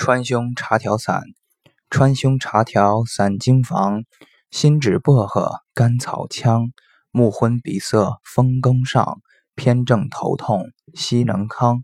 [0.00, 1.24] 川芎茶条散，
[1.90, 4.04] 川芎茶条散经房，
[4.48, 6.70] 辛芷薄荷，甘草羌，
[7.10, 9.20] 木昏鼻塞，风更上，
[9.56, 11.82] 偏正头痛，息能康。